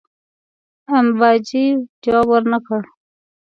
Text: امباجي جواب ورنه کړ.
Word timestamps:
امباجي 0.97 1.65
جواب 2.03 2.27
ورنه 2.31 2.59
کړ. 2.67 2.81